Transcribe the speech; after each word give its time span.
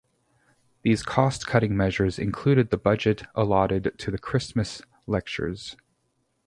These 0.81 1.03
cost 1.03 1.45
cutting 1.45 1.77
measures 1.77 2.17
included 2.17 2.71
the 2.71 2.77
budget 2.77 3.21
allotted 3.35 3.93
to 3.99 4.09
the 4.09 4.17
Christmas 4.17 4.81
Lectures. 5.05 5.75